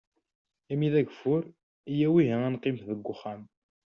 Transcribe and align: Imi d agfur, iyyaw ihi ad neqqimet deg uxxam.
Imi 0.73 0.89
d 0.93 0.95
agfur, 1.01 1.41
iyyaw 1.91 2.15
ihi 2.23 2.35
ad 2.45 2.49
neqqimet 2.53 2.83
deg 2.89 3.09
uxxam. 3.13 3.41